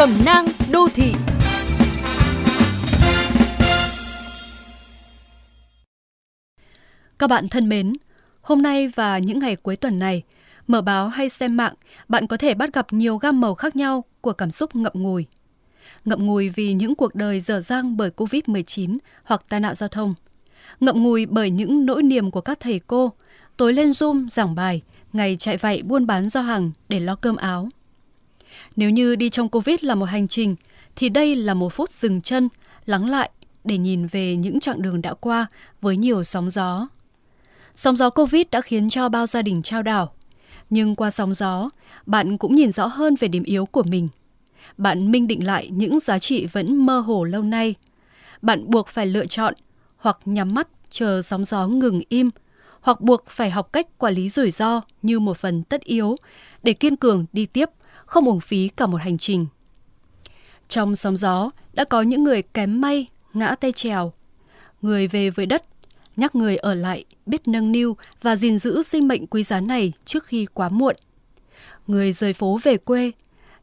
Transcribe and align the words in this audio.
Cẩm 0.00 0.14
nang 0.24 0.46
đô 0.72 0.88
thị 0.94 1.12
Các 7.18 7.26
bạn 7.26 7.48
thân 7.48 7.68
mến, 7.68 7.92
hôm 8.40 8.62
nay 8.62 8.88
và 8.88 9.18
những 9.18 9.38
ngày 9.38 9.56
cuối 9.56 9.76
tuần 9.76 9.98
này, 9.98 10.22
mở 10.66 10.82
báo 10.82 11.08
hay 11.08 11.28
xem 11.28 11.56
mạng, 11.56 11.74
bạn 12.08 12.26
có 12.26 12.36
thể 12.36 12.54
bắt 12.54 12.72
gặp 12.72 12.86
nhiều 12.92 13.16
gam 13.16 13.40
màu 13.40 13.54
khác 13.54 13.76
nhau 13.76 14.04
của 14.20 14.32
cảm 14.32 14.50
xúc 14.50 14.76
ngậm 14.76 14.92
ngùi. 14.94 15.26
Ngậm 16.04 16.26
ngùi 16.26 16.48
vì 16.48 16.72
những 16.72 16.94
cuộc 16.94 17.14
đời 17.14 17.40
dở 17.40 17.60
dang 17.60 17.96
bởi 17.96 18.10
Covid-19 18.16 18.94
hoặc 19.24 19.42
tai 19.48 19.60
nạn 19.60 19.74
giao 19.74 19.88
thông. 19.88 20.14
Ngậm 20.80 21.02
ngùi 21.02 21.26
bởi 21.26 21.50
những 21.50 21.86
nỗi 21.86 22.02
niềm 22.02 22.30
của 22.30 22.40
các 22.40 22.60
thầy 22.60 22.80
cô, 22.86 23.12
tối 23.56 23.72
lên 23.72 23.90
Zoom 23.90 24.28
giảng 24.28 24.54
bài, 24.54 24.82
ngày 25.12 25.36
chạy 25.36 25.56
vạy 25.56 25.82
buôn 25.82 26.06
bán 26.06 26.28
giao 26.28 26.42
hàng 26.42 26.70
để 26.88 26.98
lo 26.98 27.14
cơm 27.14 27.36
áo. 27.36 27.68
Nếu 28.80 28.90
như 28.90 29.16
đi 29.16 29.30
trong 29.30 29.48
Covid 29.48 29.84
là 29.84 29.94
một 29.94 30.04
hành 30.04 30.28
trình, 30.28 30.56
thì 30.96 31.08
đây 31.08 31.36
là 31.36 31.54
một 31.54 31.72
phút 31.72 31.92
dừng 31.92 32.20
chân, 32.20 32.48
lắng 32.86 33.10
lại 33.10 33.30
để 33.64 33.78
nhìn 33.78 34.06
về 34.06 34.36
những 34.36 34.60
chặng 34.60 34.82
đường 34.82 35.02
đã 35.02 35.14
qua 35.14 35.46
với 35.80 35.96
nhiều 35.96 36.24
sóng 36.24 36.50
gió. 36.50 36.88
Sóng 37.74 37.96
gió 37.96 38.10
Covid 38.10 38.42
đã 38.50 38.60
khiến 38.60 38.88
cho 38.88 39.08
bao 39.08 39.26
gia 39.26 39.42
đình 39.42 39.62
trao 39.62 39.82
đảo. 39.82 40.12
Nhưng 40.70 40.94
qua 40.94 41.10
sóng 41.10 41.34
gió, 41.34 41.68
bạn 42.06 42.38
cũng 42.38 42.54
nhìn 42.54 42.72
rõ 42.72 42.86
hơn 42.86 43.14
về 43.20 43.28
điểm 43.28 43.42
yếu 43.42 43.66
của 43.66 43.82
mình. 43.82 44.08
Bạn 44.76 45.12
minh 45.12 45.26
định 45.26 45.46
lại 45.46 45.68
những 45.72 46.00
giá 46.00 46.18
trị 46.18 46.46
vẫn 46.46 46.86
mơ 46.86 47.00
hồ 47.00 47.24
lâu 47.24 47.42
nay. 47.42 47.74
Bạn 48.42 48.70
buộc 48.70 48.88
phải 48.88 49.06
lựa 49.06 49.26
chọn 49.26 49.54
hoặc 49.96 50.18
nhắm 50.24 50.54
mắt 50.54 50.68
chờ 50.90 51.22
sóng 51.22 51.44
gió 51.44 51.66
ngừng 51.66 52.00
im, 52.08 52.30
hoặc 52.80 53.00
buộc 53.00 53.26
phải 53.28 53.50
học 53.50 53.72
cách 53.72 53.98
quản 53.98 54.14
lý 54.14 54.28
rủi 54.28 54.50
ro 54.50 54.80
như 55.02 55.18
một 55.18 55.38
phần 55.38 55.62
tất 55.62 55.80
yếu 55.80 56.16
để 56.62 56.72
kiên 56.72 56.96
cường 56.96 57.26
đi 57.32 57.46
tiếp, 57.46 57.70
không 58.06 58.24
uổng 58.24 58.40
phí 58.40 58.68
cả 58.68 58.86
một 58.86 59.00
hành 59.00 59.18
trình. 59.18 59.46
Trong 60.68 60.96
sóng 60.96 61.16
gió 61.16 61.50
đã 61.72 61.84
có 61.84 62.02
những 62.02 62.24
người 62.24 62.42
kém 62.42 62.80
may, 62.80 63.06
ngã 63.34 63.54
tay 63.54 63.72
trèo. 63.72 64.12
Người 64.82 65.08
về 65.08 65.30
với 65.30 65.46
đất 65.46 65.64
nhắc 66.16 66.34
người 66.34 66.56
ở 66.56 66.74
lại 66.74 67.04
biết 67.26 67.48
nâng 67.48 67.72
niu 67.72 67.96
và 68.22 68.36
gìn 68.36 68.58
giữ 68.58 68.82
sinh 68.82 69.08
mệnh 69.08 69.26
quý 69.26 69.42
giá 69.42 69.60
này 69.60 69.92
trước 70.04 70.24
khi 70.24 70.46
quá 70.54 70.68
muộn. 70.68 70.96
Người 71.86 72.12
rời 72.12 72.32
phố 72.32 72.58
về 72.62 72.76
quê, 72.76 73.12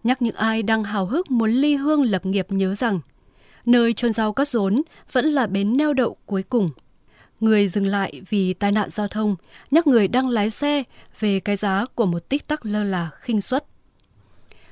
nhắc 0.03 0.22
những 0.22 0.36
ai 0.36 0.64
đang 0.64 0.83
hào 0.83 1.05
hức 1.05 1.31
muốn 1.31 1.52
ly 1.52 1.75
hương 1.75 2.03
lập 2.03 2.25
nghiệp 2.25 2.47
nhớ 2.49 2.75
rằng 2.75 2.99
nơi 3.66 3.94
chôn 3.94 4.14
rau 4.14 4.33
cắt 4.33 4.47
rốn 4.47 4.81
vẫn 5.11 5.25
là 5.25 5.47
bến 5.47 5.77
neo 5.77 5.94
đậu 5.94 6.17
cuối 6.25 6.44
cùng. 6.44 6.70
Người 7.39 7.67
dừng 7.67 7.88
lại 7.88 8.21
vì 8.30 8.53
tai 8.53 8.71
nạn 8.71 8.89
giao 8.89 9.07
thông, 9.07 9.35
nhắc 9.71 9.88
người 9.88 10.07
đang 10.07 10.30
lái 10.30 10.49
xe 10.49 10.83
về 11.19 11.39
cái 11.39 11.55
giá 11.55 11.85
của 11.95 12.05
một 12.05 12.30
tích 12.30 12.47
tắc 12.47 12.66
lơ 12.66 12.83
là 12.83 13.09
khinh 13.19 13.41
suất. 13.41 13.66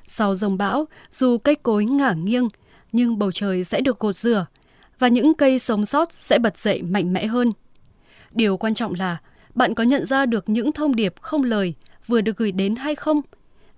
Sau 0.08 0.36
dòng 0.36 0.58
bão, 0.58 0.88
dù 1.12 1.38
cây 1.38 1.56
cối 1.56 1.86
ngả 1.86 2.14
nghiêng, 2.14 2.50
nhưng 2.92 3.20
bầu 3.20 3.32
trời 3.32 3.64
sẽ 3.64 3.82
được 3.82 4.00
gột 4.00 4.18
rửa 4.18 4.46
và 5.00 5.08
những 5.08 5.34
cây 5.34 5.60
sống 5.60 5.86
sót 5.86 6.14
sẽ 6.14 6.40
bật 6.40 6.58
dậy 6.58 6.82
mạnh 6.82 7.14
mẽ 7.14 7.26
hơn– 7.26 7.52
Điều 8.36 8.58
quan 8.58 8.74
trọng 8.74 8.94
là 8.94 9.18
bạn 9.56 9.74
có 9.74 9.84
nhận 9.84 10.06
ra 10.06 10.26
được 10.26 10.50
những 10.50 10.72
thông 10.72 10.96
điệp 10.96 11.14
không 11.22 11.44
lời 11.44 11.74
vừa 12.08 12.22
được 12.22 12.38
gửi 12.38 12.52
đến 12.52 12.76
hay 12.76 12.96
không 12.96 13.22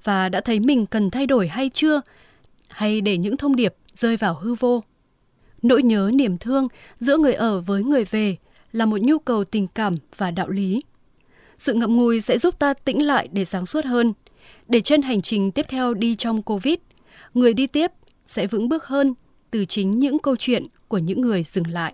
và 0.03 0.29
đã 0.29 0.41
thấy 0.41 0.59
mình 0.59 0.85
cần 0.85 1.09
thay 1.09 1.25
đổi 1.25 1.47
hay 1.47 1.69
chưa 1.73 2.01
hay 2.69 3.01
để 3.01 3.17
những 3.17 3.37
thông 3.37 3.55
điệp 3.55 3.75
rơi 3.93 4.17
vào 4.17 4.33
hư 4.33 4.53
vô. 4.53 4.83
Nỗi 5.61 5.83
nhớ 5.83 6.11
niềm 6.13 6.37
thương 6.37 6.67
giữa 6.99 7.17
người 7.17 7.33
ở 7.33 7.61
với 7.61 7.83
người 7.83 8.05
về 8.05 8.37
là 8.71 8.85
một 8.85 9.01
nhu 9.01 9.19
cầu 9.19 9.43
tình 9.43 9.67
cảm 9.67 9.95
và 10.17 10.31
đạo 10.31 10.49
lý. 10.49 10.81
Sự 11.57 11.73
ngậm 11.73 11.97
ngùi 11.97 12.21
sẽ 12.21 12.37
giúp 12.37 12.59
ta 12.59 12.73
tĩnh 12.73 13.05
lại 13.05 13.27
để 13.31 13.45
sáng 13.45 13.65
suốt 13.65 13.85
hơn, 13.85 14.13
để 14.67 14.81
trên 14.81 15.01
hành 15.01 15.21
trình 15.21 15.51
tiếp 15.51 15.65
theo 15.69 15.93
đi 15.93 16.15
trong 16.15 16.41
Covid, 16.41 16.75
người 17.33 17.53
đi 17.53 17.67
tiếp 17.67 17.91
sẽ 18.25 18.47
vững 18.47 18.69
bước 18.69 18.85
hơn 18.85 19.13
từ 19.51 19.65
chính 19.65 19.91
những 19.91 20.19
câu 20.19 20.35
chuyện 20.35 20.67
của 20.87 20.97
những 20.97 21.21
người 21.21 21.43
dừng 21.43 21.67
lại. 21.67 21.93